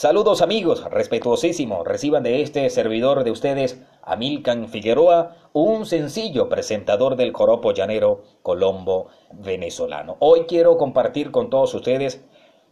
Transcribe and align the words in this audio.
Saludos 0.00 0.40
amigos, 0.40 0.82
respetuosísimo, 0.90 1.84
reciban 1.84 2.22
de 2.22 2.40
este 2.40 2.70
servidor 2.70 3.22
de 3.22 3.30
ustedes, 3.30 3.82
Amilcan 4.00 4.70
Figueroa, 4.70 5.36
un 5.52 5.84
sencillo 5.84 6.48
presentador 6.48 7.16
del 7.16 7.34
joropo 7.34 7.74
llanero 7.74 8.22
colombo 8.40 9.08
venezolano. 9.30 10.16
Hoy 10.20 10.46
quiero 10.48 10.78
compartir 10.78 11.30
con 11.30 11.50
todos 11.50 11.74
ustedes 11.74 12.24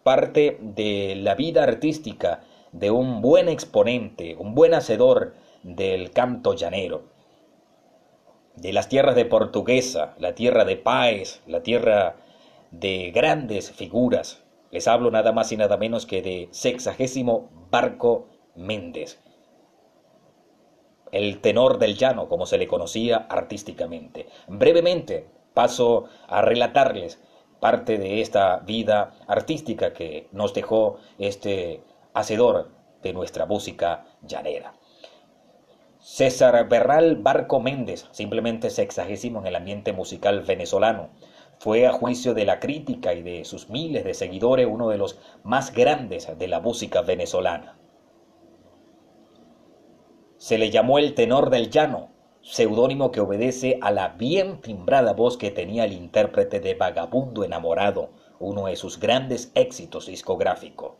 parte 0.02 0.56
de 0.62 1.16
la 1.16 1.34
vida 1.34 1.64
artística 1.64 2.40
de 2.72 2.90
un 2.90 3.20
buen 3.20 3.50
exponente, 3.50 4.34
un 4.38 4.54
buen 4.54 4.72
hacedor 4.72 5.34
del 5.62 6.12
canto 6.12 6.54
llanero, 6.54 7.02
de 8.56 8.72
las 8.72 8.88
tierras 8.88 9.16
de 9.16 9.26
Portuguesa, 9.26 10.14
la 10.18 10.34
tierra 10.34 10.64
de 10.64 10.78
Páez, 10.78 11.42
la 11.46 11.62
tierra 11.62 12.16
de 12.70 13.10
grandes 13.10 13.70
figuras, 13.70 14.42
les 14.70 14.88
hablo 14.88 15.10
nada 15.10 15.32
más 15.32 15.52
y 15.52 15.56
nada 15.56 15.76
menos 15.76 16.06
que 16.06 16.22
de 16.22 16.48
sexagésimo 16.50 17.50
Barco 17.70 18.28
Méndez, 18.54 19.20
el 21.12 21.40
tenor 21.40 21.78
del 21.78 21.96
llano, 21.96 22.28
como 22.28 22.46
se 22.46 22.58
le 22.58 22.68
conocía 22.68 23.26
artísticamente. 23.28 24.26
Brevemente 24.46 25.26
paso 25.54 26.04
a 26.28 26.42
relatarles 26.42 27.20
parte 27.60 27.98
de 27.98 28.20
esta 28.20 28.58
vida 28.58 29.14
artística 29.26 29.92
que 29.92 30.28
nos 30.32 30.54
dejó 30.54 30.98
este 31.18 31.82
hacedor 32.14 32.70
de 33.02 33.12
nuestra 33.12 33.46
música 33.46 34.06
llanera. 34.22 34.74
César 35.98 36.68
Berral 36.68 37.16
Barco 37.16 37.60
Méndez, 37.60 38.06
simplemente 38.12 38.70
sexagésimo 38.70 39.40
en 39.40 39.46
el 39.48 39.56
ambiente 39.56 39.92
musical 39.92 40.42
venezolano, 40.42 41.10
fue 41.58 41.86
a 41.86 41.92
juicio 41.92 42.34
de 42.34 42.44
la 42.44 42.60
crítica 42.60 43.14
y 43.14 43.22
de 43.22 43.44
sus 43.44 43.68
miles 43.68 44.04
de 44.04 44.14
seguidores 44.14 44.66
uno 44.70 44.88
de 44.88 44.98
los 44.98 45.18
más 45.42 45.72
grandes 45.72 46.28
de 46.38 46.48
la 46.48 46.60
música 46.60 47.02
venezolana. 47.02 47.76
Se 50.36 50.56
le 50.56 50.70
llamó 50.70 50.98
el 50.98 51.14
tenor 51.14 51.50
del 51.50 51.68
llano, 51.68 52.10
seudónimo 52.42 53.10
que 53.10 53.20
obedece 53.20 53.78
a 53.82 53.90
la 53.90 54.10
bien 54.10 54.60
timbrada 54.60 55.12
voz 55.12 55.36
que 55.36 55.50
tenía 55.50 55.84
el 55.84 55.92
intérprete 55.92 56.60
de 56.60 56.74
Vagabundo 56.74 57.42
enamorado, 57.42 58.10
uno 58.38 58.66
de 58.66 58.76
sus 58.76 59.00
grandes 59.00 59.50
éxitos 59.56 60.06
discográficos. 60.06 60.92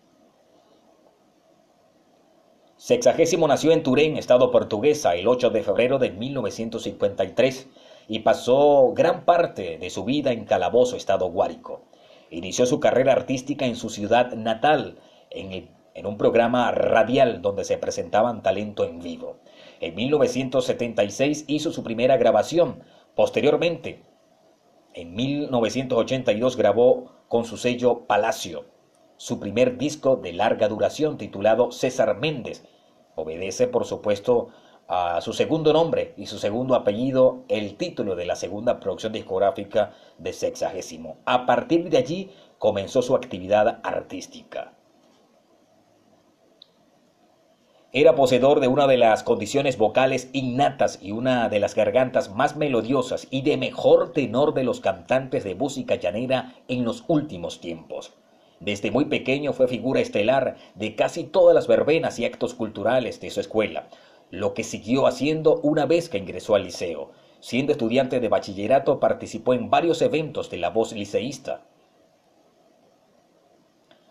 Sexagésimo 2.76 3.46
nació 3.46 3.72
en 3.72 3.82
Turén, 3.82 4.16
estado 4.16 4.50
portuguesa, 4.50 5.14
el 5.14 5.28
8 5.28 5.50
de 5.50 5.62
febrero 5.62 5.98
de 5.98 6.10
1953 6.10 7.68
y 8.08 8.20
pasó 8.20 8.92
gran 8.94 9.24
parte 9.24 9.78
de 9.78 9.90
su 9.90 10.04
vida 10.04 10.32
en 10.32 10.46
Calabozo, 10.46 10.96
estado 10.96 11.30
Guárico. 11.30 11.82
Inició 12.30 12.66
su 12.66 12.80
carrera 12.80 13.12
artística 13.12 13.66
en 13.66 13.76
su 13.76 13.90
ciudad 13.90 14.32
natal, 14.32 14.98
en, 15.30 15.70
en 15.94 16.06
un 16.06 16.16
programa 16.16 16.72
radial 16.72 17.42
donde 17.42 17.64
se 17.64 17.78
presentaban 17.78 18.42
talento 18.42 18.84
en 18.84 19.00
vivo. 19.00 19.36
En 19.80 19.94
1976 19.94 21.44
hizo 21.46 21.70
su 21.70 21.84
primera 21.84 22.16
grabación. 22.16 22.82
Posteriormente, 23.14 24.02
en 24.94 25.14
1982 25.14 26.56
grabó 26.56 27.12
con 27.28 27.44
su 27.44 27.56
sello 27.56 28.06
Palacio 28.06 28.64
su 29.18 29.40
primer 29.40 29.76
disco 29.76 30.16
de 30.16 30.32
larga 30.32 30.68
duración 30.68 31.18
titulado 31.18 31.72
César 31.72 32.16
Méndez. 32.18 32.64
Obedece, 33.16 33.66
por 33.66 33.84
supuesto, 33.84 34.50
a 34.88 35.20
su 35.20 35.34
segundo 35.34 35.74
nombre 35.74 36.14
y 36.16 36.26
su 36.26 36.38
segundo 36.38 36.74
apellido 36.74 37.44
el 37.48 37.76
título 37.76 38.16
de 38.16 38.24
la 38.24 38.36
segunda 38.36 38.80
producción 38.80 39.12
discográfica 39.12 39.92
de 40.16 40.32
Sexagésimo. 40.32 41.18
A 41.26 41.44
partir 41.44 41.90
de 41.90 41.98
allí 41.98 42.30
comenzó 42.58 43.02
su 43.02 43.14
actividad 43.14 43.80
artística. 43.82 44.72
Era 47.92 48.14
poseedor 48.14 48.60
de 48.60 48.68
una 48.68 48.86
de 48.86 48.96
las 48.96 49.22
condiciones 49.22 49.76
vocales 49.76 50.30
innatas 50.32 50.98
y 51.02 51.12
una 51.12 51.48
de 51.48 51.60
las 51.60 51.74
gargantas 51.74 52.34
más 52.34 52.56
melodiosas 52.56 53.26
y 53.30 53.42
de 53.42 53.56
mejor 53.56 54.12
tenor 54.12 54.54
de 54.54 54.64
los 54.64 54.80
cantantes 54.80 55.44
de 55.44 55.54
música 55.54 55.96
llanera 55.96 56.54
en 56.66 56.84
los 56.84 57.04
últimos 57.08 57.60
tiempos. 57.60 58.14
Desde 58.60 58.90
muy 58.90 59.04
pequeño 59.04 59.52
fue 59.52 59.68
figura 59.68 60.00
estelar 60.00 60.56
de 60.74 60.96
casi 60.96 61.24
todas 61.24 61.54
las 61.54 61.66
verbenas 61.66 62.18
y 62.18 62.24
actos 62.24 62.54
culturales 62.54 63.20
de 63.20 63.30
su 63.30 63.40
escuela, 63.40 63.88
lo 64.30 64.54
que 64.54 64.64
siguió 64.64 65.06
haciendo 65.06 65.60
una 65.62 65.86
vez 65.86 66.08
que 66.08 66.18
ingresó 66.18 66.54
al 66.54 66.64
liceo. 66.64 67.10
Siendo 67.40 67.72
estudiante 67.72 68.20
de 68.20 68.28
bachillerato 68.28 69.00
participó 69.00 69.54
en 69.54 69.70
varios 69.70 70.02
eventos 70.02 70.50
de 70.50 70.58
la 70.58 70.70
voz 70.70 70.92
liceísta. 70.92 71.62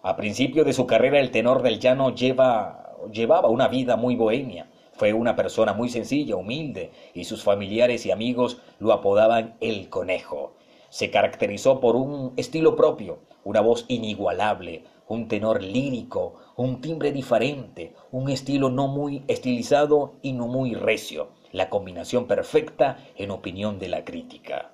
A 0.02 0.16
principio 0.16 0.64
de 0.64 0.74
su 0.74 0.88
carrera 0.88 1.20
el 1.20 1.32
tenor 1.32 1.62
del 1.62 1.80
llano 1.80 2.16
lleva, 2.16 2.96
llevaba 3.12 3.50
una 3.50 3.68
vida 3.68 3.98
muy 3.98 4.16
bohemia. 4.16 4.70
Fue 4.94 5.14
una 5.14 5.36
persona 5.36 5.74
muy 5.74 5.90
sencilla, 5.90 6.36
humilde, 6.36 6.92
y 7.14 7.26
sus 7.26 7.44
familiares 7.44 8.06
y 8.06 8.12
amigos 8.12 8.62
lo 8.80 8.94
apodaban 8.94 9.56
el 9.60 9.90
conejo. 9.90 10.56
Se 10.90 11.12
caracterizó 11.12 11.80
por 11.82 11.96
un 11.96 12.34
estilo 12.38 12.76
propio, 12.76 13.20
una 13.44 13.62
voz 13.62 13.86
inigualable, 13.90 14.84
un 15.08 15.28
tenor 15.28 15.64
lírico, 15.64 16.36
un 16.56 16.82
timbre 16.82 17.12
diferente, 17.12 17.94
un 18.12 18.30
estilo 18.30 18.70
no 18.70 18.88
muy 18.88 19.24
estilizado 19.28 20.16
y 20.22 20.34
no 20.34 20.48
muy 20.48 20.74
recio, 20.74 21.30
la 21.52 21.70
combinación 21.70 22.28
perfecta 22.28 22.98
en 23.16 23.32
opinión 23.32 23.80
de 23.80 23.90
la 23.90 24.04
crítica. 24.04 24.72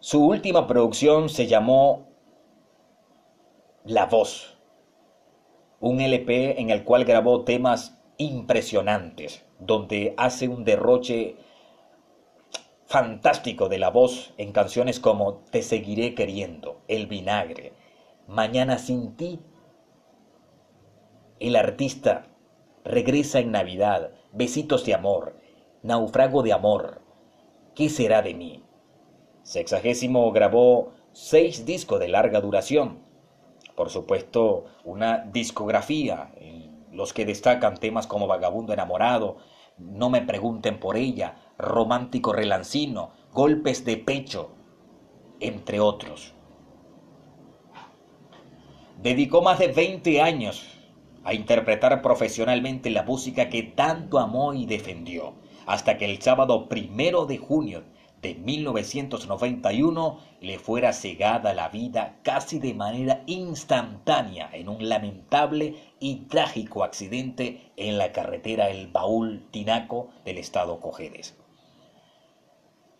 Su 0.00 0.26
última 0.26 0.66
producción 0.66 1.28
se 1.28 1.46
llamó 1.46 2.08
La 3.84 4.06
Voz, 4.06 4.58
un 5.78 6.00
LP 6.00 6.60
en 6.60 6.70
el 6.70 6.84
cual 6.84 7.04
grabó 7.04 7.44
temas 7.44 7.98
impresionantes, 8.16 9.44
donde 9.58 10.14
hace 10.16 10.48
un 10.48 10.64
derroche 10.64 11.36
fantástico 12.92 13.70
de 13.70 13.78
la 13.78 13.88
voz 13.88 14.34
en 14.36 14.52
canciones 14.52 15.00
como 15.00 15.36
Te 15.50 15.62
seguiré 15.62 16.14
queriendo, 16.14 16.82
El 16.88 17.06
vinagre, 17.06 17.72
Mañana 18.28 18.76
sin 18.76 19.16
ti. 19.16 19.40
El 21.40 21.56
artista 21.56 22.26
regresa 22.84 23.38
en 23.38 23.50
Navidad, 23.50 24.10
Besitos 24.32 24.84
de 24.84 24.92
amor, 24.92 25.36
Naufrago 25.82 26.42
de 26.42 26.52
amor, 26.52 27.00
¿qué 27.74 27.88
será 27.88 28.20
de 28.20 28.34
mí? 28.34 28.62
Sexagésimo 29.42 30.30
grabó 30.30 30.92
seis 31.12 31.64
discos 31.64 31.98
de 31.98 32.08
larga 32.08 32.42
duración, 32.42 32.98
por 33.74 33.88
supuesto 33.88 34.66
una 34.84 35.30
discografía, 35.32 36.30
los 36.90 37.14
que 37.14 37.24
destacan 37.24 37.78
temas 37.78 38.06
como 38.06 38.26
Vagabundo 38.26 38.74
enamorado, 38.74 39.38
No 39.90 40.10
me 40.10 40.22
pregunten 40.22 40.78
por 40.80 40.96
ella, 40.96 41.36
romántico 41.58 42.32
relancino, 42.32 43.10
golpes 43.32 43.84
de 43.84 43.96
pecho, 43.96 44.50
entre 45.40 45.80
otros. 45.80 46.34
Dedicó 49.02 49.42
más 49.42 49.58
de 49.58 49.68
20 49.68 50.22
años 50.22 50.78
a 51.24 51.34
interpretar 51.34 52.02
profesionalmente 52.02 52.90
la 52.90 53.02
música 53.02 53.48
que 53.48 53.62
tanto 53.62 54.18
amó 54.18 54.54
y 54.54 54.66
defendió, 54.66 55.34
hasta 55.66 55.98
que 55.98 56.04
el 56.04 56.20
sábado 56.20 56.68
primero 56.68 57.26
de 57.26 57.38
junio 57.38 57.84
de 58.22 58.34
1991 58.34 60.18
le 60.40 60.58
fuera 60.58 60.92
cegada 60.92 61.52
la 61.52 61.68
vida 61.68 62.20
casi 62.22 62.58
de 62.58 62.72
manera 62.72 63.22
instantánea 63.26 64.48
en 64.52 64.68
un 64.68 64.88
lamentable 64.88 65.74
y 66.00 66.26
trágico 66.26 66.84
accidente 66.84 67.72
en 67.76 67.98
la 67.98 68.12
carretera 68.12 68.70
El 68.70 68.86
Baúl 68.86 69.46
Tinaco 69.50 70.08
del 70.24 70.38
estado 70.38 70.80
Cojedes 70.80 71.36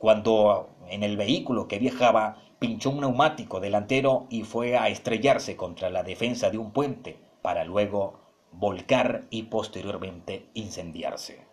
cuando 0.03 0.69
en 0.89 1.05
el 1.05 1.17
vehículo 1.17 1.69
que 1.69 1.79
viajaba 1.79 2.43
pinchó 2.59 2.91
un 2.91 3.03
neumático 3.03 3.61
delantero 3.61 4.27
y 4.31 4.43
fue 4.43 4.77
a 4.77 4.89
estrellarse 4.89 5.55
contra 5.55 5.91
la 5.91 6.03
defensa 6.03 6.51
de 6.51 6.59
un 6.59 6.73
puente 6.73 7.21
para 7.41 7.65
luego 7.65 8.19
volcar 8.51 9.27
y 9.31 9.45
posteriormente 9.45 10.49
incendiarse. 10.55 11.52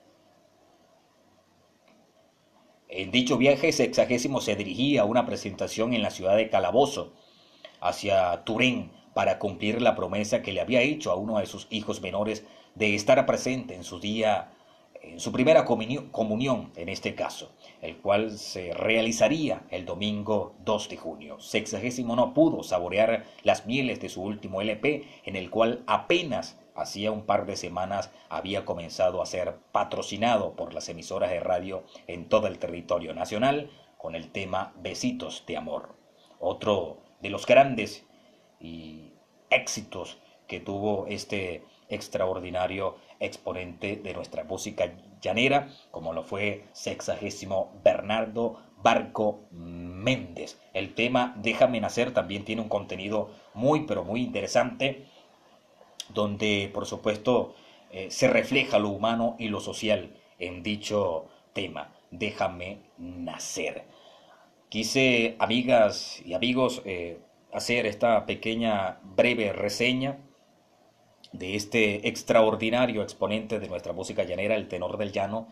En 2.92 3.12
dicho 3.12 3.38
viaje 3.38 3.72
sexagésimo 3.72 4.42
se 4.42 4.56
dirigía 4.56 5.02
a 5.02 5.06
una 5.06 5.28
presentación 5.28 5.94
en 5.94 6.02
la 6.02 6.10
ciudad 6.10 6.36
de 6.36 6.50
Calabozo, 6.50 7.14
hacia 7.80 8.44
Turén, 8.46 8.90
para 9.14 9.38
cumplir 9.38 9.80
la 9.80 9.96
promesa 9.96 10.42
que 10.42 10.54
le 10.54 10.60
había 10.60 10.82
hecho 10.82 11.12
a 11.12 11.16
uno 11.16 11.38
de 11.38 11.46
sus 11.46 11.68
hijos 11.70 12.02
menores 12.02 12.44
de 12.74 12.96
estar 12.96 13.24
presente 13.28 13.76
en 13.76 13.84
su 13.84 14.00
día 14.00 14.50
en 15.02 15.20
su 15.20 15.32
primera 15.32 15.66
comunión, 15.66 16.72
en 16.76 16.90
este 16.90 17.16
caso, 17.16 17.52
el 17.82 17.98
cual 17.98 18.38
se 18.38 18.74
realizaría 18.74 19.64
el 19.70 19.86
domingo 19.86 20.56
2 20.66 20.90
de 20.90 20.98
junio. 20.98 21.40
Sexagésimo 21.40 22.16
no 22.16 22.34
pudo 22.34 22.64
saborear 22.64 23.26
las 23.44 23.66
mieles 23.66 24.00
de 24.00 24.10
su 24.10 24.22
último 24.22 24.62
LP, 24.62 25.06
en 25.26 25.36
el 25.36 25.50
cual 25.50 25.84
apenas 25.88 26.60
hacía 26.76 27.12
un 27.12 27.26
par 27.26 27.46
de 27.46 27.56
semanas 27.56 28.12
había 28.30 28.66
comenzado 28.66 29.22
a 29.22 29.26
ser 29.26 29.58
patrocinado 29.72 30.56
por 30.56 30.74
las 30.74 30.90
emisoras 30.90 31.32
de 31.32 31.40
radio 31.40 31.84
en 32.08 32.30
todo 32.30 32.48
el 32.48 32.60
territorio 32.60 33.14
nacional 33.14 33.70
con 33.98 34.16
el 34.16 34.32
tema 34.32 34.74
Besitos 34.82 35.44
de 35.48 35.58
Amor. 35.58 35.96
Otro 36.40 37.02
de 37.22 37.30
los 37.30 37.46
grandes 37.46 38.06
y 38.60 39.14
éxitos 39.50 40.20
que 40.50 40.60
tuvo 40.60 41.06
este 41.08 41.64
extraordinario 41.90 42.98
exponente 43.20 43.96
de 43.96 44.14
nuestra 44.14 44.44
música 44.44 44.92
llanera, 45.22 45.70
como 45.92 46.12
lo 46.12 46.24
fue 46.24 46.66
sexagésimo 46.74 47.80
Bernardo 47.84 48.60
Barco 48.82 49.42
Méndez. 49.52 50.60
El 50.74 50.96
tema 50.96 51.36
Déjame 51.38 51.80
Nacer 51.80 52.14
también 52.14 52.46
tiene 52.46 52.64
un 52.64 52.70
contenido 52.70 53.30
muy, 53.54 53.86
pero 53.86 54.04
muy 54.04 54.22
interesante, 54.22 55.06
donde 56.10 56.70
por 56.74 56.86
supuesto 56.88 57.54
eh, 57.92 58.10
se 58.10 58.28
refleja 58.28 58.80
lo 58.80 58.90
humano 58.90 59.36
y 59.38 59.50
lo 59.50 59.60
social 59.60 60.16
en 60.40 60.64
dicho 60.64 61.28
tema, 61.54 61.94
Déjame 62.10 62.80
Nacer. 62.98 63.84
Quise, 64.70 65.36
amigas 65.40 66.22
y 66.26 66.34
amigos, 66.34 66.82
eh, 66.86 67.20
hacer 67.52 67.86
esta 67.86 68.26
pequeña 68.26 69.00
breve 69.04 69.54
reseña 69.54 70.18
de 71.32 71.56
este 71.56 72.08
extraordinario 72.08 73.02
exponente 73.02 73.60
de 73.60 73.68
nuestra 73.68 73.94
música 73.94 74.24
llanera, 74.24 74.56
el 74.56 74.68
tenor 74.68 74.98
del 74.98 75.12
llano, 75.12 75.48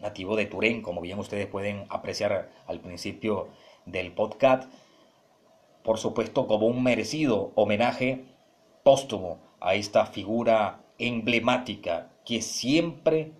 nativo 0.00 0.36
de 0.36 0.46
Turén, 0.46 0.82
como 0.82 1.00
bien 1.00 1.18
ustedes 1.18 1.46
pueden 1.46 1.86
apreciar 1.88 2.50
al 2.66 2.80
principio 2.80 3.48
del 3.84 4.12
podcast, 4.12 4.70
por 5.82 5.98
supuesto 5.98 6.46
como 6.46 6.66
un 6.66 6.82
merecido 6.82 7.52
homenaje 7.54 8.24
póstumo 8.82 9.38
a 9.60 9.74
esta 9.74 10.06
figura 10.06 10.80
emblemática 10.98 12.10
que 12.24 12.42
siempre 12.42 13.32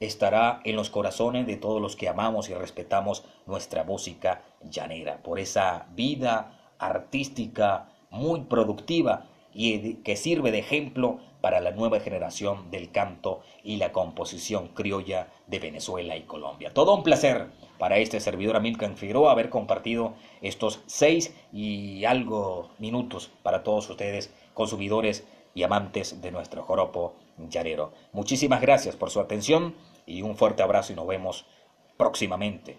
estará 0.00 0.60
en 0.64 0.76
los 0.76 0.90
corazones 0.90 1.46
de 1.46 1.56
todos 1.56 1.80
los 1.80 1.96
que 1.96 2.08
amamos 2.08 2.48
y 2.48 2.54
respetamos 2.54 3.24
nuestra 3.46 3.84
música 3.84 4.42
llanera, 4.62 5.22
por 5.22 5.38
esa 5.38 5.86
vida 5.94 6.74
artística 6.78 7.88
muy 8.10 8.42
productiva 8.42 9.26
y 9.54 9.94
que 9.96 10.16
sirve 10.16 10.50
de 10.50 10.58
ejemplo 10.58 11.20
para 11.40 11.60
la 11.60 11.72
nueva 11.72 12.00
generación 12.00 12.70
del 12.70 12.90
canto 12.90 13.40
y 13.64 13.76
la 13.76 13.92
composición 13.92 14.68
criolla 14.68 15.28
de 15.46 15.58
Venezuela 15.58 16.16
y 16.16 16.22
Colombia. 16.22 16.72
Todo 16.72 16.94
un 16.94 17.02
placer 17.02 17.48
para 17.78 17.98
este 17.98 18.20
servidor 18.20 18.56
Amilcar 18.56 18.94
Figueroa 18.94 19.32
haber 19.32 19.50
compartido 19.50 20.14
estos 20.40 20.80
seis 20.86 21.34
y 21.52 22.04
algo 22.04 22.70
minutos 22.78 23.30
para 23.42 23.62
todos 23.64 23.90
ustedes, 23.90 24.32
consumidores 24.54 25.26
y 25.54 25.64
amantes 25.64 26.22
de 26.22 26.30
nuestro 26.30 26.62
joropo 26.62 27.14
llanero. 27.50 27.92
Muchísimas 28.12 28.60
gracias 28.60 28.96
por 28.96 29.10
su 29.10 29.20
atención 29.20 29.74
y 30.06 30.22
un 30.22 30.36
fuerte 30.36 30.62
abrazo 30.62 30.92
y 30.92 30.96
nos 30.96 31.06
vemos 31.06 31.44
próximamente 31.96 32.78